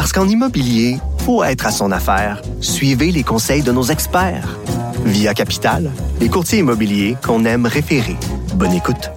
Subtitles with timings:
[0.00, 0.96] Parce qu'en immobilier,
[1.26, 2.40] faut être à son affaire.
[2.62, 4.56] Suivez les conseils de nos experts.
[5.04, 5.90] Via Capital,
[6.22, 8.16] les courtiers immobiliers qu'on aime référer.
[8.54, 9.10] Bonne écoute.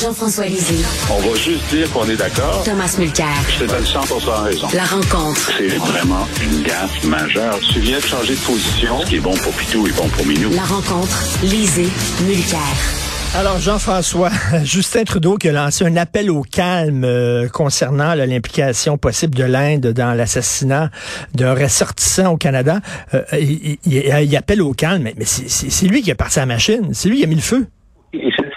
[0.00, 0.82] Jean-François Lisée.
[1.10, 2.62] On va juste dire qu'on est d'accord.
[2.64, 3.26] Thomas Mulcair.
[3.50, 4.00] Je te donne 100
[4.44, 4.68] raison.
[4.72, 5.50] La rencontre.
[5.58, 7.60] C'est vraiment une gaffe majeure.
[7.70, 9.02] Tu viens de changer de position.
[9.02, 10.48] Ce qui est bon pour Pitou est bon pour Minou.
[10.54, 11.22] La rencontre.
[11.42, 11.90] Lisée.
[12.26, 13.01] Mulcair.
[13.34, 14.28] Alors, Jean-François,
[14.64, 19.86] Justin Trudeau qui a lancé un appel au calme euh, concernant l'implication possible de l'Inde
[19.92, 20.90] dans l'assassinat
[21.34, 22.80] d'un ressortissant au Canada.
[23.14, 26.92] Euh, il, il, il, appelle au calme, mais, c'est lui qui a parti la machine.
[26.92, 27.66] C'est lui qui a mis le feu.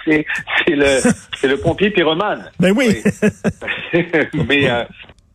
[0.06, 0.26] C'est
[0.68, 2.50] le, le pompier pyromane.
[2.60, 3.02] Ben oui.
[3.94, 4.84] mais, euh,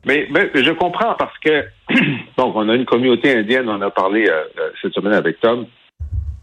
[0.05, 1.65] mais, mais, je comprends parce que,
[2.37, 4.43] donc, on a une communauté indienne, on a parlé euh,
[4.81, 5.65] cette semaine avec Tom,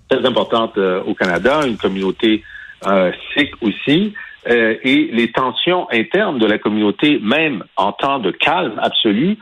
[0.08, 2.42] très importante euh, au Canada, une communauté
[2.86, 3.12] euh,
[3.60, 4.14] aussi.
[4.46, 9.36] et les tensions internes de la communauté, même en temps de calme absolu,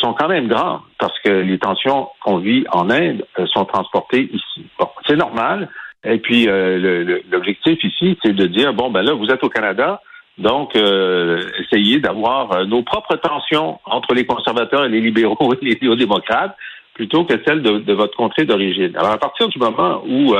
[0.00, 4.66] sont quand même grandes parce que les tensions qu'on vit en Inde sont transportées ici.
[4.78, 5.68] Bon, c'est normal.
[6.06, 10.00] Et puis, euh, l'objectif ici, c'est de dire, bon, ben là, vous êtes au Canada,
[10.38, 15.64] donc euh, essayez d'avoir euh, nos propres tensions entre les conservateurs et les libéraux et
[15.64, 16.56] les néo-démocrates,
[16.94, 18.96] plutôt que celles de, votre contrée d'origine.
[18.96, 20.34] Alors, à partir du moment où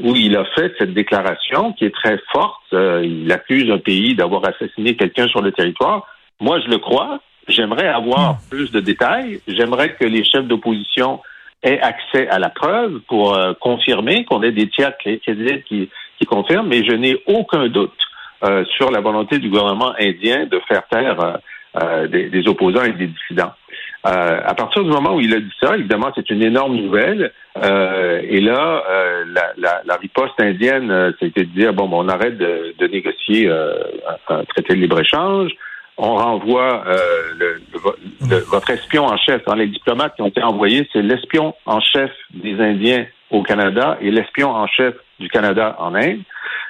[0.00, 4.44] où il a fait cette déclaration qui est très forte, il accuse un pays d'avoir
[4.44, 6.06] assassiné quelqu'un sur le territoire.
[6.40, 7.20] Moi, je le crois.
[7.48, 8.38] J'aimerais avoir hmm.
[8.50, 9.40] plus de détails.
[9.48, 11.20] J'aimerais que les chefs d'opposition
[11.62, 16.26] ait accès à la preuve pour euh, confirmer qu'on ait des tiers qui, qui, qui
[16.26, 17.98] confirment, mais je n'ai aucun doute
[18.44, 21.38] euh, sur la volonté du gouvernement indien de faire taire
[21.82, 23.52] euh, des, des, opposants et des dissidents.
[24.04, 27.32] À partir du moment où il a dit ça, évidemment, c'est une énorme nouvelle.
[27.56, 28.82] et là,
[29.26, 33.50] la, la, la, riposte indienne, c'était de dire bon, bon on arrête de, de négocier
[33.50, 35.52] un, traité de libre échange
[35.98, 36.98] on renvoie euh,
[37.36, 39.44] le, votre espion en chef.
[39.44, 43.98] Dans les diplomates qui ont été envoyés, c'est l'espion en chef des Indiens au Canada
[44.00, 46.20] et l'espion en chef du Canada en Inde.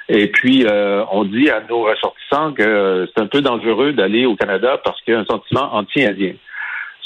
[0.09, 4.35] Et puis, euh, on dit à nos ressortissants que c'est un peu dangereux d'aller au
[4.35, 6.33] Canada parce qu'il y a un sentiment anti-indien.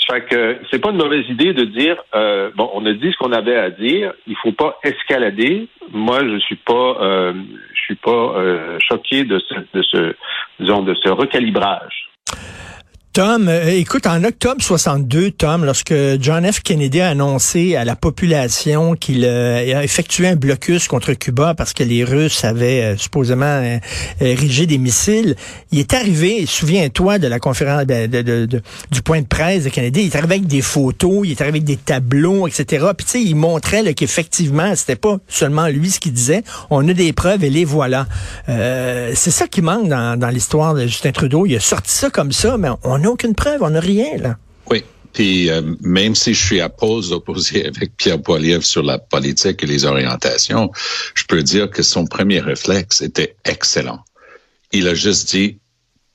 [0.09, 3.17] Fait que c'est pas une mauvaise idée de dire euh, bon, on a dit ce
[3.17, 5.67] qu'on avait à dire, il faut pas escalader.
[5.91, 7.33] Moi, je suis pas, euh,
[7.73, 10.15] je suis pas euh, choqué de ce, de ce,
[10.59, 12.02] disons, de ce recalibrage.
[13.13, 16.63] Tom, euh, écoute, en octobre 62, Tom, lorsque John F.
[16.63, 21.73] Kennedy a annoncé à la population qu'il euh, a effectué un blocus contre Cuba parce
[21.73, 23.79] que les Russes avaient euh, supposément
[24.19, 25.35] érigé des missiles,
[25.71, 28.47] il est arrivé, souviens-toi de la conférence de,
[28.89, 31.57] du point de presse de Kennedy, il est arrivé avec des photos, il est arrivé
[31.57, 32.87] avec des tableaux, etc.
[32.97, 36.41] Puis tu sais, il montrait qu'effectivement, c'était pas seulement lui ce qu'il disait,
[36.71, 38.07] on a des preuves et les voilà.
[38.47, 41.45] c'est ça qui manque dans, dans l'histoire de Justin Trudeau.
[41.45, 44.37] Il a sorti ça comme ça, mais on aucune preuve, on n'a rien, là.
[44.69, 44.83] Oui.
[45.13, 49.63] Puis euh, même si je suis à pause opposé avec Pierre Poilievre sur la politique
[49.63, 50.71] et les orientations,
[51.13, 53.99] je peux dire que son premier réflexe était excellent.
[54.71, 55.59] Il a juste dit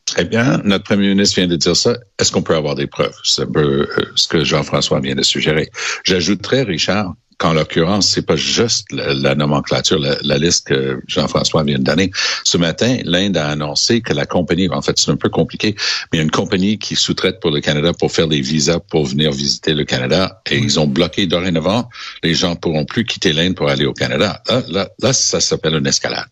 [0.08, 1.94] Très bien, notre premier ministre vient de dire ça.
[2.18, 3.14] Est-ce qu'on peut avoir des preuves?
[3.24, 5.68] C'est euh, ce que Jean-François vient de suggérer.
[6.04, 11.84] J'ajouterais, Richard, qu'en l'occurrence, c'est pas juste la, nomenclature, la, liste que Jean-François vient de
[11.84, 12.10] donner.
[12.44, 15.76] Ce matin, l'Inde a annoncé que la compagnie, en fait, c'est un peu compliqué,
[16.10, 18.80] mais il y a une compagnie qui sous-traite pour le Canada pour faire des visas
[18.80, 21.88] pour venir visiter le Canada et ils ont bloqué dorénavant.
[22.24, 24.42] Les gens pourront plus quitter l'Inde pour aller au Canada.
[24.48, 26.28] Là, là, là ça s'appelle une escalade.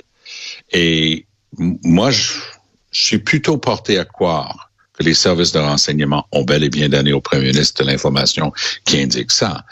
[0.72, 2.32] Et moi, je,
[2.90, 6.88] je suis plutôt porté à croire que les services de renseignement ont bel et bien
[6.88, 8.52] donné au premier ministre de l'information
[8.84, 9.64] qui indique ça.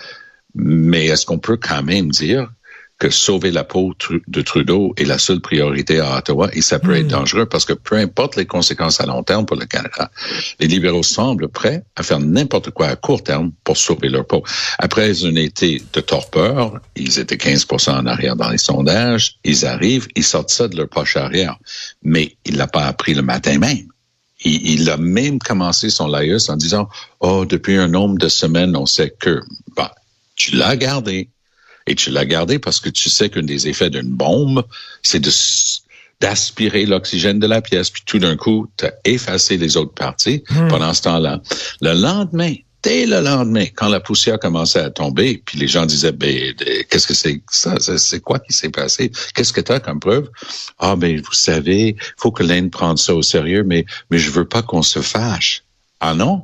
[0.54, 2.50] Mais est-ce qu'on peut quand même dire
[2.98, 3.92] que sauver la peau
[4.28, 7.18] de Trudeau est la seule priorité à Ottawa et ça peut être hmm.
[7.18, 7.46] dangereux?
[7.46, 10.10] Parce que peu importe les conséquences à long terme pour le Canada,
[10.60, 14.44] les libéraux semblent prêts à faire n'importe quoi à court terme pour sauver leur peau.
[14.78, 20.06] Après un été de torpeur, ils étaient 15% en arrière dans les sondages, ils arrivent,
[20.14, 21.58] ils sortent ça de leur poche arrière.
[22.02, 23.88] Mais il l'a pas appris le matin même.
[24.46, 26.88] Il, a même commencé son laïus en disant,
[27.20, 29.40] oh, depuis un nombre de semaines, on sait que,
[29.74, 29.94] bah,
[30.36, 31.30] tu l'as gardé.
[31.86, 34.64] Et tu l'as gardé parce que tu sais qu'un des effets d'une bombe,
[35.02, 35.30] c'est de
[36.20, 40.42] d'aspirer l'oxygène de la pièce, puis tout d'un coup, tu as effacé les autres parties
[40.48, 40.68] Hmm.
[40.68, 41.42] pendant ce temps-là.
[41.82, 46.12] Le lendemain, dès le lendemain, quand la poussière commençait à tomber, puis les gens disaient,
[46.12, 46.54] ben,
[46.88, 47.74] qu'est-ce que c'est que ça?
[47.80, 49.10] C'est- C'est quoi qui s'est passé?
[49.34, 50.30] Qu'est-ce que tu as comme preuve?
[50.78, 54.46] Ah, ben, vous savez, faut que l'Inde prenne ça au sérieux, mais, mais je veux
[54.46, 55.64] pas qu'on se fâche.
[56.00, 56.42] Ah non?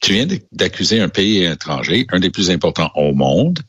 [0.00, 3.60] Tu viens d'accuser un pays étranger, un des plus importants au monde,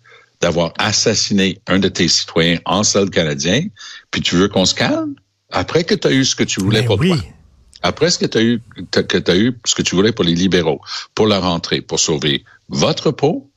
[0.42, 3.66] d'avoir assassiné un de tes citoyens en sol canadien,
[4.12, 5.16] puis tu veux qu'on se calme?
[5.52, 7.10] Après que tu as eu ce que tu voulais Ben pour oui.
[7.10, 7.18] toi.
[7.82, 10.26] Après ce que tu as eu, que tu as eu ce que tu voulais pour
[10.26, 10.82] les libéraux,
[11.16, 13.50] pour la rentrée, pour sauver votre peau,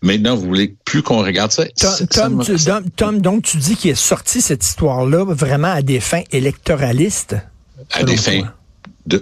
[0.00, 1.66] maintenant vous voulez plus qu'on regarde ça.
[1.66, 4.64] Tom, ça Tom, me- tu, ça- Tom, Tom, donc tu dis qu'il est sorti cette
[4.64, 7.36] histoire-là vraiment à des fins électoralistes.
[7.92, 8.50] à des fins
[9.06, 9.18] de,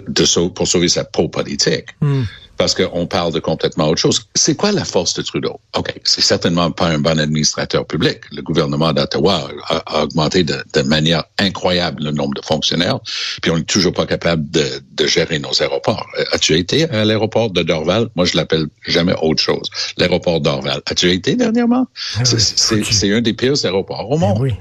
[0.49, 1.87] pour sauver sa peau politique.
[2.01, 2.23] Hmm.
[2.57, 4.27] Parce qu'on parle de complètement autre chose.
[4.35, 5.59] C'est quoi la force de Trudeau?
[5.75, 8.19] OK, c'est certainement pas un bon administrateur public.
[8.31, 12.99] Le gouvernement d'Ottawa a, a augmenté de, de manière incroyable le nombre de fonctionnaires,
[13.41, 16.05] puis on n'est toujours pas capable de, de gérer nos aéroports.
[16.19, 18.09] Euh, As-tu été à l'aéroport de Dorval?
[18.15, 19.67] Moi, je l'appelle jamais autre chose.
[19.97, 20.81] L'aéroport Dorval.
[20.85, 21.87] As-tu été dernièrement?
[22.23, 24.35] C'est- c'est c'est un des pires aéroports au monde.
[24.37, 24.53] Ben oui.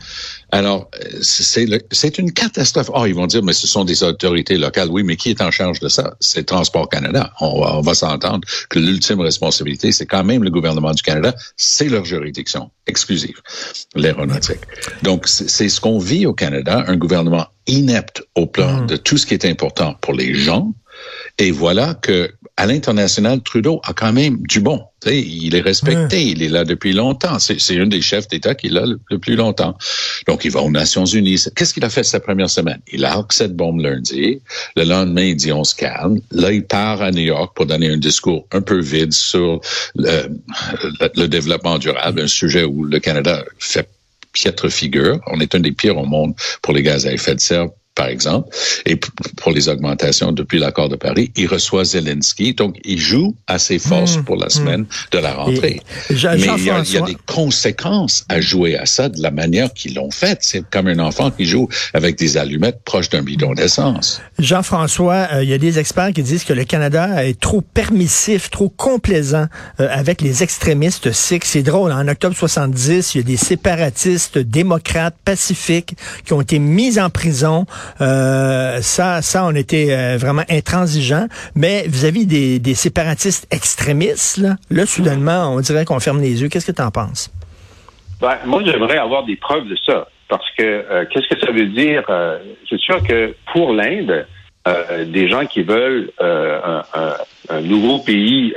[0.53, 2.91] Alors, euh, c'est une catastrophe.
[2.95, 4.91] Oh, ils vont dire, mais ce sont des autorités locales.
[4.91, 6.15] Oui, mais qui est en charge de ça?
[6.21, 7.33] C'est Transport Canada.
[7.41, 11.35] On va, on va s'entendre que l'ultime responsabilité, c'est quand même le gouvernement du Canada.
[11.57, 13.41] C'est leur juridiction exclusive,
[13.95, 14.61] l'aéronautique.
[15.03, 19.17] Donc, c'est c'est ce qu'on vit au Canada, un gouvernement inepte au plan de tout
[19.17, 20.73] ce qui est important pour les gens.
[21.39, 24.83] Et voilà que à l'international, Trudeau a quand même du bon.
[25.07, 27.39] Il est respecté, il est là depuis longtemps.
[27.39, 29.77] C'est c'est un des chefs d'État qui est là le, le plus longtemps.
[30.29, 31.43] Donc, il va aux Nations Unies.
[31.57, 32.81] Qu'est-ce qu'il a fait sa première semaine?
[32.93, 34.41] Il a cette bombe lundi.
[34.77, 36.21] Le lendemain, il dit on se calme.
[36.31, 39.61] Là, il part à New York pour donner un discours un peu vide sur
[39.97, 40.29] le,
[41.01, 43.89] le- le développement durable, un sujet où le Canada fait
[44.33, 45.19] piètre figure.
[45.27, 47.69] On est un des pires au monde pour les gaz à effet de serre
[48.03, 48.49] par exemple,
[48.85, 53.61] et pour les augmentations depuis l'accord de Paris, il reçoit Zelensky, donc il joue à
[53.61, 55.81] ses forces pour la semaine de la rentrée.
[56.11, 58.87] Et Jean- Mais il y, a, il y a Jean-François- des conséquences à jouer à
[58.87, 60.39] ça de la manière qu'ils l'ont fait.
[60.41, 64.21] C'est comme un enfant qui joue avec des allumettes proches d'un bidon d'essence.
[64.41, 68.51] Jean-François, euh, il y a des experts qui disent que le Canada est trop permissif,
[68.51, 69.47] trop complaisant
[69.81, 71.45] euh, avec les extrémistes sikhs.
[71.45, 75.95] C'est drôle, en octobre 70, il y a des séparatistes démocrates pacifiques
[76.25, 77.67] qui ont été mis en prison.
[78.01, 81.27] Euh, ça, ça, on était euh, vraiment intransigeants.
[81.55, 86.49] Mais vis-à-vis des, séparatistes extrémistes, là, soudainement, on dirait qu'on ferme les yeux.
[86.49, 87.31] Qu'est-ce que tu en penses?
[88.21, 90.09] Ben, moi, j'aimerais avoir des preuves de ça.
[90.29, 92.05] Parce que euh, qu'est-ce que ça veut dire?
[92.09, 94.27] Euh, c'est sûr que pour l'Inde,
[95.07, 98.55] des gens qui veulent un, nouveau pays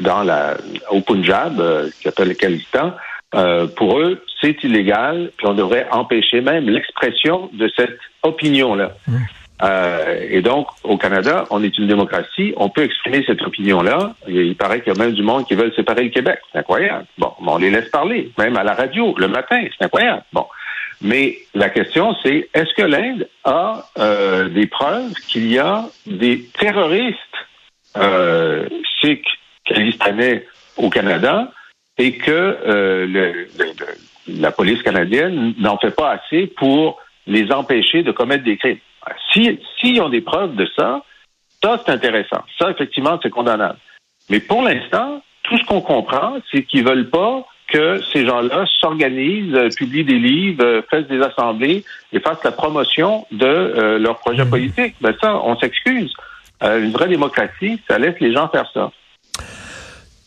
[0.00, 0.58] dans la,
[0.90, 1.62] au Punjab,
[1.96, 2.92] qui s'appelle le Khalistan,
[3.34, 8.92] euh, pour eux, c'est illégal, puis on devrait empêcher même l'expression de cette opinion-là.
[9.62, 14.14] Euh, et donc, au Canada, on est une démocratie, on peut exprimer cette opinion-là.
[14.26, 16.40] Il, paraît qu'il y a même du monde qui veulent séparer le Québec.
[16.50, 17.04] C'est incroyable.
[17.18, 19.62] Bon, on les laisse parler, même à la radio, le matin.
[19.76, 20.22] C'est incroyable.
[20.32, 20.46] Bon.
[21.02, 26.44] Mais la question, c'est est-ce que l'Inde a euh, des preuves qu'il y a des
[26.58, 27.16] terroristes
[27.96, 28.68] euh,
[29.00, 29.26] sikhs,
[29.64, 31.50] khalistanais au Canada
[32.00, 37.52] et que euh, le- le- le- la police canadienne n'en fait pas assez pour les
[37.52, 38.78] empêcher de commettre des crimes.
[39.32, 41.02] Si s'ils ont des preuves de ça,
[41.62, 42.42] ça c'est intéressant.
[42.58, 43.78] Ça effectivement c'est condamnable.
[44.30, 49.54] Mais pour l'instant, tout ce qu'on comprend, c'est qu'ils veulent pas que ces gens-là s'organisent,
[49.54, 54.18] euh, publient des livres, euh, fassent des assemblées et fassent la promotion de euh, leur
[54.18, 54.94] projet politique.
[55.00, 56.12] Ben ça, on s'excuse.
[56.62, 58.90] Euh, une vraie démocratie, ça laisse les gens faire ça.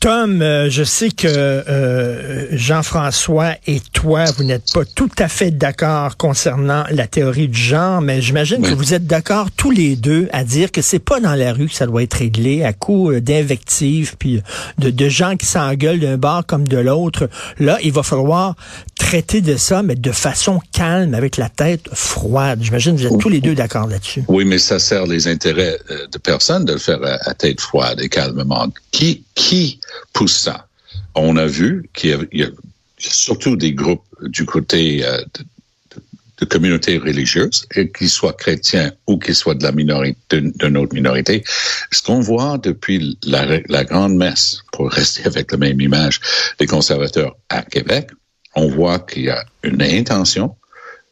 [0.04, 5.50] Tom, euh, je sais que euh, Jean-François et toi, vous n'êtes pas tout à fait
[5.50, 10.28] d'accord concernant la théorie du genre, mais j'imagine que vous êtes d'accord tous les deux
[10.34, 13.12] à dire que c'est pas dans la rue que ça doit être réglé à coup
[13.12, 14.42] euh, d'invectives puis
[14.78, 17.30] de, de gens qui s'engueulent d'un bord comme de l'autre.
[17.58, 18.56] Là, il va falloir
[19.00, 22.60] traiter de ça, mais de façon calme, avec la tête froide.
[22.62, 24.26] J'imagine que vous êtes tous les deux d'accord là-dessus.
[24.28, 25.78] Oui, mais ça sert les intérêts
[26.12, 28.68] de personne de le faire à, à tête froide et calmement.
[28.92, 29.80] Qui, qui
[30.14, 30.68] pousse ça?
[31.16, 32.50] On a vu qu'il y a,
[32.98, 36.04] surtout des groupes du côté euh, de, de-
[36.40, 41.44] de communautés religieuses, qu'ils soient chrétiens ou qu'ils soient de la minorité, d'une autre minorité.
[41.92, 46.20] Ce qu'on voit depuis la, la grande messe, pour rester avec la même image,
[46.60, 48.10] des conservateurs à Québec,
[48.56, 50.56] on voit qu'il y a une intention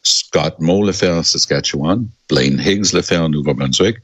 [0.04, 3.98] Scott Moe le fait en Saskatchewan, Blaine Higgs le fait en Nouveau-Brunswick,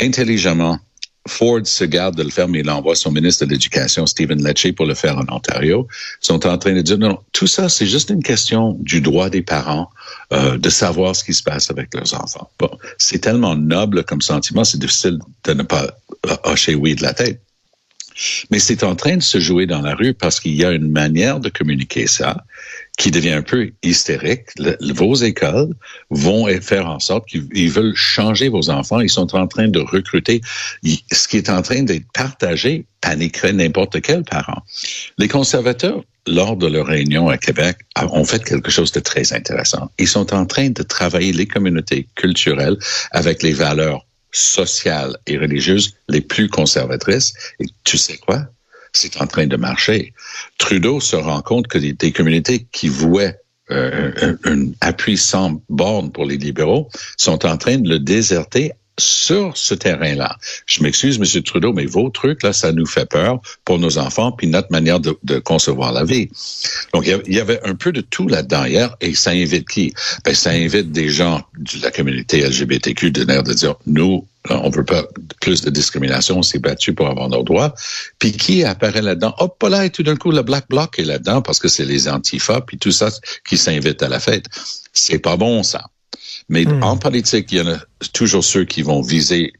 [0.00, 0.78] intelligemment
[1.26, 4.72] Ford se garde de le faire, mais il envoie son ministre de l'Éducation, Stephen Lecce,
[4.74, 5.86] pour le faire en Ontario.
[6.22, 9.28] Ils sont en train de dire, non, tout ça, c'est juste une question du droit
[9.28, 9.90] des parents
[10.32, 12.50] euh, de savoir ce qui se passe avec leurs enfants.
[12.58, 15.88] Bon, c'est tellement noble comme sentiment, c'est difficile de ne pas
[16.44, 17.40] hocher oui de la tête.
[18.50, 20.90] Mais c'est en train de se jouer dans la rue parce qu'il y a une
[20.90, 22.44] manière de communiquer ça
[22.98, 24.46] qui devient un peu hystérique.
[24.80, 25.72] vos écoles
[26.10, 29.00] vont faire en sorte qu'ils veulent changer vos enfants.
[29.00, 30.42] Ils sont en train de recruter.
[30.82, 34.62] ce qui est en train d'être partagé paniquerait n'importe quel parent.
[35.16, 39.90] Les conservateurs, lors de leur réunion à Québec, ont fait quelque chose de très intéressant.
[39.98, 42.76] Ils sont en train de travailler les communautés culturelles
[43.12, 47.32] avec les valeurs sociales et religieuses les plus conservatrices.
[47.60, 48.48] Et tu sais quoi?
[49.00, 50.12] C'est en train de marcher.
[50.58, 53.38] Trudeau se rend compte que des, communautés qui vouaient
[53.70, 59.56] euh, un, appui sans borne pour les libéraux sont en train de le déserter sur
[59.56, 60.36] ce terrain-là.
[60.66, 64.32] Je m'excuse, Monsieur Trudeau, mais vos trucs, là, ça nous fait peur pour nos enfants,
[64.32, 66.28] puis notre manière de, concevoir la vie.
[66.92, 69.94] Donc, il y avait un peu de tout là-dedans hier, et ça invite qui?
[70.24, 74.70] Ben, ça invite des gens de la communauté LGBTQ de l'air de dire, nous, on
[74.70, 75.04] veut pas
[75.40, 77.74] plus de discrimination, on s'est battu pour avoir nos droits.
[78.18, 79.34] Puis qui apparaît là-dedans?
[79.38, 82.08] Hop là, et tout d'un coup, le Black Bloc est là-dedans parce que c'est les
[82.08, 83.10] antifas, puis tout ça
[83.46, 84.46] qui s'invite à la fête.
[84.92, 85.84] C'est pas bon, ça.
[86.48, 86.82] Mais hmm.
[86.82, 87.78] en politique, il y en a
[88.12, 89.52] toujours ceux qui vont viser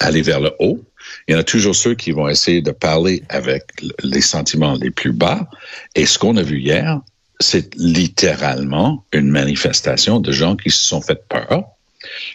[0.00, 0.80] aller vers le haut.
[1.26, 3.64] Il y en a toujours ceux qui vont essayer de parler avec
[4.02, 5.48] les sentiments les plus bas.
[5.94, 7.00] Et ce qu'on a vu hier,
[7.40, 11.64] c'est littéralement une manifestation de gens qui se sont fait peur,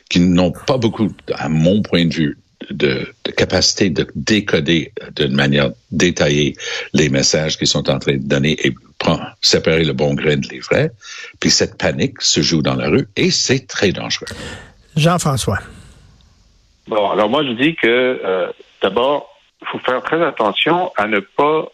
[0.10, 2.38] qui n'ont pas beaucoup, à mon point de vue,
[2.72, 3.08] de,
[3.38, 6.56] capacité de décoder d'une manière détaillée
[6.94, 8.74] les messages qu'ils sont en train de donner et
[9.42, 10.92] séparer le bon grain de l'ivraie.
[11.40, 14.28] Puis cette panique se joue dans la rue et c'est très dangereux.
[14.96, 15.60] Jean-François.
[16.88, 17.88] Bon, alors moi je dis que
[18.24, 18.48] euh,
[18.82, 19.30] d'abord,
[19.62, 21.66] il faut faire très attention à ne pas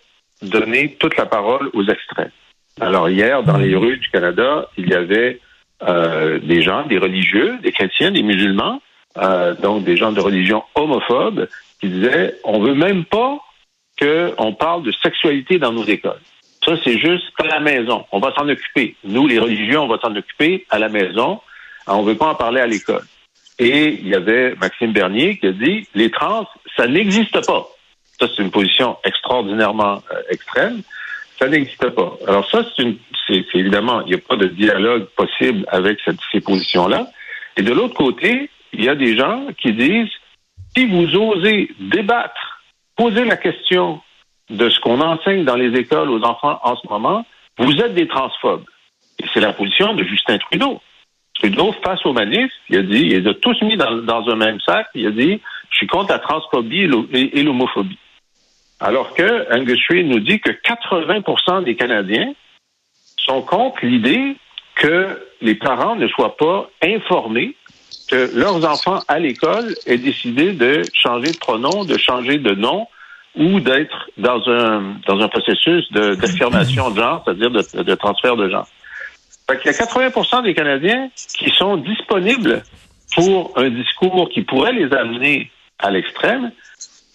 [0.42, 2.32] donner toute la parole aux extrêmes.
[2.80, 5.40] Alors hier, dans les rues du Canada, il y avait
[5.84, 8.82] euh, des gens, des religieux, des chrétiens, des musulmans,
[9.18, 11.48] euh, donc des gens de religion homophobe,
[11.80, 13.40] qui disaient on veut même pas
[14.00, 16.22] qu'on parle de sexualité dans nos écoles.
[16.64, 18.06] Ça, c'est juste à la maison.
[18.12, 18.96] On va s'en occuper.
[19.04, 21.42] Nous, les religieux, on va s'en occuper à la maison.
[21.88, 23.04] On ne veut pas en parler à l'école.
[23.58, 27.68] Et il y avait Maxime Bernier qui a dit les trans, ça n'existe pas.
[28.20, 30.82] Ça, c'est une position extraordinairement euh, extrême.
[31.40, 32.14] Ça n'existe pas.
[32.28, 36.00] Alors ça, c'est une, c'est, évidemment, il n'y a pas de dialogue possible avec
[36.32, 37.08] ces positions-là.
[37.58, 40.12] Et de l'autre côté, il y a des gens qui disent,
[40.76, 42.62] si vous osez débattre,
[42.96, 44.02] poser la question
[44.52, 47.26] de ce qu'on enseigne dans les écoles aux enfants en ce moment,
[47.58, 48.66] vous êtes des transphobes.
[49.20, 50.82] Et c'est la position de Justin Trudeau.
[51.36, 54.60] Trudeau, face aux manifs, il a dit, il les a tous mis dans, un même
[54.62, 56.82] sac, il a dit, je suis contre la transphobie
[57.14, 57.98] et l'homophobie.
[58.80, 62.34] Alors que Angus Reid nous dit que 80% des Canadiens
[63.18, 64.36] sont contre l'idée
[64.76, 67.56] que les parents ne soient pas informés
[68.10, 72.88] que leurs enfants à l'école aient décidé de changer de pronom, de changer de nom
[73.36, 78.68] ou d'être dans un dans un processus d'affirmation de, genre, c'est-à-dire de, transfert de genre.
[79.50, 82.64] Fait Il y a 80 des Canadiens qui sont disponibles
[83.16, 86.52] pour un discours qui pourrait les amener à l'extrême,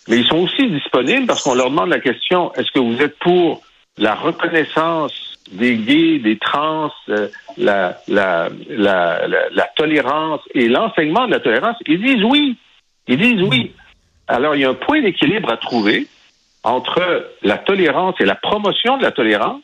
[0.08, 3.18] mais ils sont aussi disponibles parce qu'on leur demande la question est-ce que vous êtes
[3.18, 3.62] pour
[3.98, 11.32] la reconnaissance des gays, des trans, euh, la, la, la, la, tolérance et l'enseignement de
[11.32, 12.56] la tolérance, ils disent oui.
[13.06, 13.72] Ils disent oui.
[14.28, 16.06] Alors, il y a un point d'équilibre à trouver
[16.64, 19.62] entre la tolérance et la promotion de la tolérance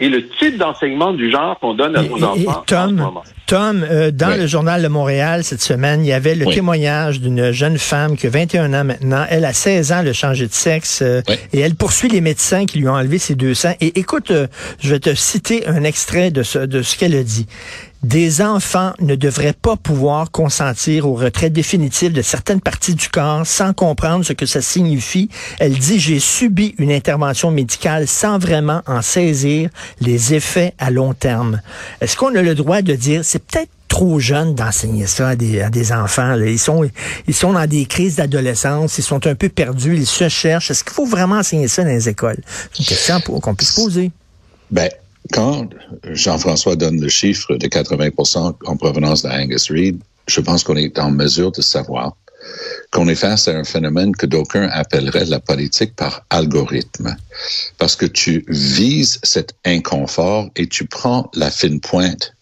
[0.00, 2.64] et le type d'enseignement du genre qu'on donne à nos enfants.
[2.66, 3.12] Tom,
[3.46, 7.52] Tom euh, dans le journal de Montréal cette semaine, il y avait le témoignage d'une
[7.52, 9.26] jeune femme qui a 21 ans maintenant.
[9.28, 11.20] Elle a 16 ans, elle a changé de sexe euh,
[11.52, 13.74] et elle poursuit les médecins qui lui ont enlevé ses deux seins.
[13.82, 14.46] Et écoute, euh,
[14.80, 17.46] je vais te citer un extrait de ce, de ce qu'elle a dit
[18.02, 23.46] des enfants ne devraient pas pouvoir consentir au retrait définitif de certaines parties du corps
[23.46, 25.28] sans comprendre ce que ça signifie.
[25.58, 31.12] Elle dit, j'ai subi une intervention médicale sans vraiment en saisir les effets à long
[31.12, 31.60] terme.
[32.00, 35.60] Est-ce qu'on a le droit de dire, c'est peut-être trop jeune d'enseigner ça à des,
[35.60, 36.36] à des enfants.
[36.36, 36.88] Ils, sont,
[37.26, 40.70] ils sont dans des crises d'adolescence, ils sont un peu perdus, ils se cherchent.
[40.70, 42.38] Est-ce qu'il faut vraiment enseigner ça dans les écoles?
[42.72, 44.12] C'est une question qu'on puisse poser.
[44.70, 44.88] Ben,
[45.32, 45.68] quand
[46.04, 51.10] Jean-François donne le chiffre de 80% en provenance d'Angus Reid, je pense qu'on est en
[51.10, 52.16] mesure de savoir
[52.90, 57.16] qu'on est face à un phénomène que d'aucuns appelleraient la politique par algorithme.
[57.78, 62.34] Parce que tu vises cet inconfort et tu prends la fine pointe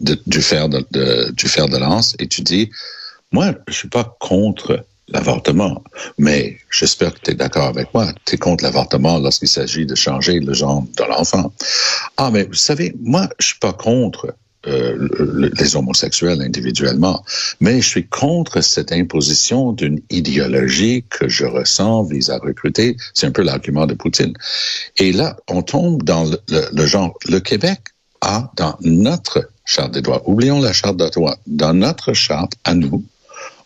[0.00, 2.70] du, fer de, du fer de lance et tu dis,
[3.32, 5.82] moi, je suis pas contre l'avortement.
[6.18, 8.12] Mais j'espère que tu es d'accord avec moi.
[8.24, 11.52] Tu es contre l'avortement lorsqu'il s'agit de changer le genre de l'enfant.
[12.16, 14.34] Ah, mais vous savez, moi, je suis pas contre
[14.66, 17.24] euh, les homosexuels individuellement,
[17.60, 22.96] mais je suis contre cette imposition d'une idéologie que je ressens vise à recruter.
[23.14, 24.34] C'est un peu l'argument de Poutine.
[24.98, 26.38] Et là, on tombe dans le,
[26.72, 27.18] le genre.
[27.26, 27.80] Le Québec
[28.20, 33.04] a dans notre charte des droits, oublions la charte droits, dans notre charte à nous,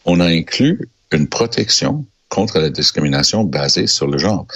[0.04, 4.46] on a inclus une protection contre la discrimination basée sur le genre.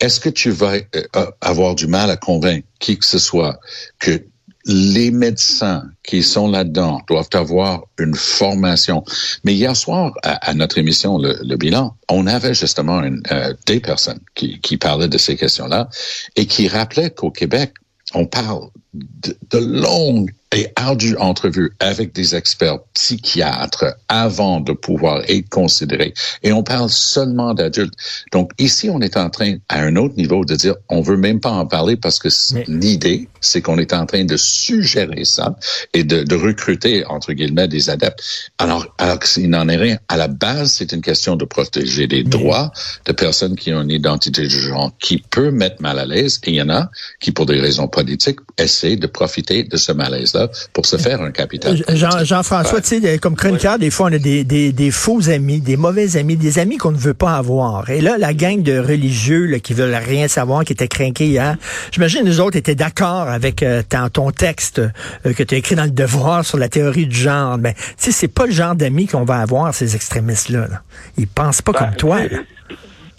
[0.00, 3.60] Est-ce que tu vas euh, avoir du mal à convaincre qui que ce soit
[4.00, 4.24] que
[4.66, 9.04] les médecins qui sont là-dedans doivent avoir une formation?
[9.44, 14.76] Mais hier soir, à, notre émission, le, bilan, on avait justement euh, des personnes qui
[14.76, 15.88] parlaient de ces questions-là
[16.36, 17.74] et qui rappelaient qu'au Québec,
[18.14, 25.22] on parle de, de longues et ardue entrevue avec des experts psychiatres avant de pouvoir
[25.28, 26.12] être considéré.
[26.42, 27.94] Et on parle seulement d'adultes.
[28.32, 31.38] Donc ici, on est en train, à un autre niveau, de dire, on veut même
[31.38, 32.28] pas en parler parce que
[32.66, 35.56] l'idée, c'est qu'on est en train de suggérer ça
[35.94, 38.22] et de, de, recruter, entre guillemets, des adeptes.
[38.58, 39.98] Alors, alors qu'il n'en est rien.
[40.08, 42.72] À la base, c'est une question de protéger les droits
[43.04, 46.40] de personnes qui ont une identité de genre qui peut mettre mal à l'aise.
[46.44, 49.92] Et il y en a qui, pour des raisons politiques, essaient de profiter de ce
[49.92, 51.82] malaise-là pour se faire un capital.
[51.94, 56.16] Jean-François, tu sais, comme chroniqueur, des fois, on a des, des, faux amis, des mauvais
[56.16, 57.88] amis, des amis qu'on ne veut pas avoir.
[57.90, 61.56] Et là, la gang de religieux là, qui veulent rien savoir, qui étaient craqués hier,
[61.92, 63.82] j'imagine les autres étaient d'accord avec euh,
[64.12, 67.58] ton, texte euh, que tu as écrit dans le Devoir sur la théorie du genre.
[67.58, 70.68] Mais tu sais, c'est pas le genre d'amis qu'on va avoir, ces extrémistes-là.
[70.68, 70.82] Là.
[71.18, 72.20] Ils pensent pas ben, comme toi.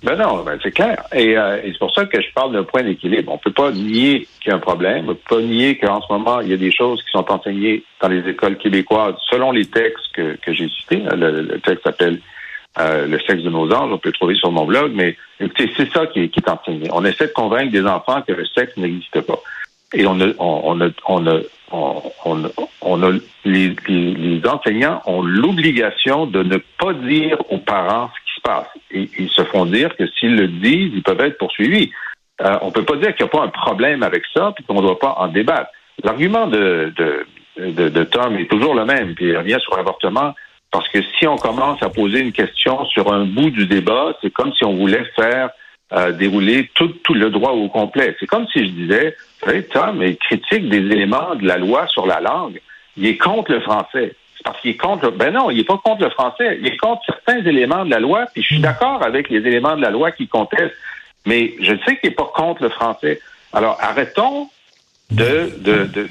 [0.03, 1.03] Ben non, ben c'est clair.
[1.13, 3.31] Euh, et, c'est pour ça que je parle d'un point d'équilibre.
[3.31, 5.05] On peut pas nier qu'il y a un problème.
[5.10, 7.84] On peut pas nier qu'en ce moment, il y a des choses qui sont enseignées
[8.01, 11.03] dans les écoles québécoises selon les textes que, que j'ai cités.
[11.15, 12.20] Le, texte s'appelle
[12.79, 13.91] euh, Le sexe de nos anges.
[13.93, 14.91] On peut le trouver sur mon blog.
[14.96, 16.89] Mais écoutez, c'est ça qui est, qui est enseigné.
[16.91, 19.39] On essaie de convaincre des enfants que le sexe n'existe pas.
[19.93, 21.39] Et on a, on, a, on a,
[21.72, 22.50] on,
[22.81, 23.12] on a
[23.46, 28.10] les, les, enseignants ont l'obligation de ne pas dire aux parents
[28.92, 31.92] Et ils se font dire que s'ils le disent, ils peuvent être poursuivis.
[32.42, 34.75] Euh, on peut pas dire qu'il n'y a pas un problème avec ça, puis qu'on
[34.75, 35.70] ne doit pas en débattre.
[36.04, 40.34] L'argument de, de, de, Tom est toujours le même, puis il revient sur l'avortement,
[40.72, 44.32] parce que si on commence à poser une question sur un bout du débat, c'est
[44.32, 45.51] comme si on voulait faire
[45.94, 48.16] euh, dérouler tout, tout le droit au complet.
[48.20, 52.08] C'est comme si je disais, savez, Tom est critique des éléments de la loi sur
[52.08, 52.60] la langue.
[52.98, 55.12] Il est contre le français parce qu'il est contre.
[55.12, 56.58] Ben non, il n'est pas contre le français.
[56.60, 58.25] Il est contre certains éléments de la loi.
[58.34, 58.64] Puis je suis hmm.
[58.64, 60.75] d'accord avec les éléments de la loi qui contestent.
[61.25, 63.20] Mais je sais qu'il n'est pas contre le français.
[63.54, 64.50] Alors arrêtons
[65.12, 65.51] de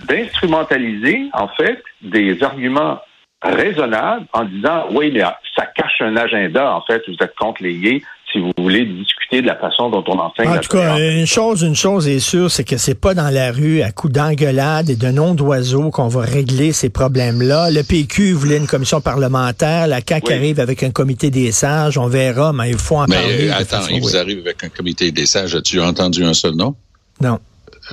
[0.07, 3.01] d'instrumentaliser en fait des arguments
[3.43, 5.23] raisonnables en disant oui mais
[5.57, 9.43] ça cache un agenda en fait vous êtes contre les gays si vous voulez discuter
[9.43, 10.49] de la façon dont on enseigne.
[10.49, 13.51] En tout cas, une chose, une chose est sûre, c'est que c'est pas dans la
[13.53, 17.71] rue à coups d'engueulade et de noms d'oiseaux qu'on va régler ces problèmes-là.
[17.71, 22.07] Le PQ voulait une commission parlementaire, la CAQ arrive avec un comité des sages, on
[22.07, 23.47] verra, mais il faut en parler.
[23.47, 26.75] Mais attends, ils vous arrivent avec un comité des sages, as-tu entendu un seul nom?
[27.21, 27.38] Non.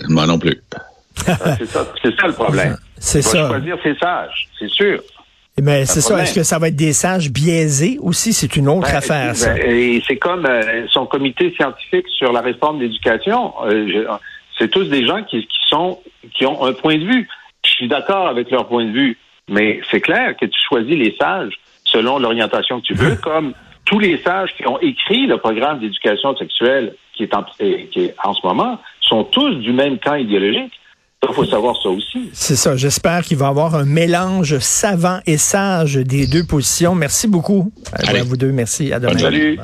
[0.08, 0.62] Moi non plus.
[1.26, 2.78] c'est ça, ça, le problème.
[3.00, 3.48] C'est ça.
[3.48, 5.04] choisir ses sages, c'est sûr.
[5.62, 6.22] Mais c'est ça.
[6.22, 8.34] Est-ce que ça va être des sages biaisés aussi?
[8.34, 9.54] C'est une autre ben, affaire, ça.
[9.54, 13.54] Ben, et c'est comme euh, son comité scientifique sur la réforme de l'éducation.
[13.66, 14.06] Euh,
[14.58, 16.00] c'est tous des gens qui, qui, sont
[16.34, 17.28] qui ont un point de vue.
[17.66, 19.18] Je suis d'accord avec leur point de vue,
[19.50, 21.54] mais c'est clair que tu choisis les sages
[21.86, 23.54] selon l'orientation que tu veux, comme
[23.86, 28.16] tous les sages qui ont écrit le programme d'éducation sexuelle qui est, en, qui est
[28.24, 30.74] en ce moment sont tous du même camp idéologique.
[31.28, 32.30] Il faut savoir ça aussi.
[32.32, 32.76] C'est ça.
[32.76, 36.94] J'espère qu'il va y avoir un mélange savant et sage des deux positions.
[36.94, 38.52] Merci beaucoup à vous deux.
[38.52, 38.94] Merci.
[38.94, 39.18] À demain.
[39.18, 39.56] Salut.